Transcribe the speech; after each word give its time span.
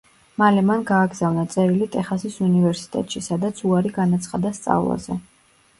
მალე 0.41 0.61
მან 0.69 0.85
გააგზავნა 0.91 1.43
წერილი 1.57 1.89
ტეხასის 1.97 2.41
უნივერსიტეტში, 2.49 3.25
სადაც 3.29 3.63
უარი 3.69 3.95
განაცხადა 4.01 4.59
სწავლაზე. 4.61 5.23